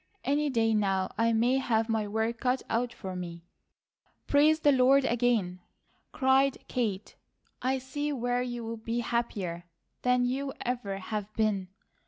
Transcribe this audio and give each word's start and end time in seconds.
Any 0.23 0.49
day 0.49 0.73
now 0.73 1.13
I 1.15 1.31
may 1.31 1.59
have 1.59 1.87
my 1.87 2.07
work 2.07 2.39
cut 2.39 2.63
out 2.71 2.91
for 2.91 3.15
me." 3.15 3.43
"Praise 4.25 4.61
the 4.61 4.71
Lord 4.71 5.05
again!" 5.05 5.59
cried 6.11 6.57
Kate. 6.67 7.15
"I 7.61 7.77
see 7.77 8.11
where 8.11 8.41
you 8.41 8.63
will 8.65 8.77
be 8.77 9.01
happier 9.01 9.65
than 10.01 10.25
you 10.25 10.53
ever 10.65 10.97
have 10.97 11.31
been. 11.35 11.67